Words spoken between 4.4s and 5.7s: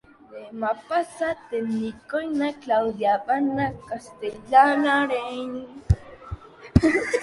de l'Areny.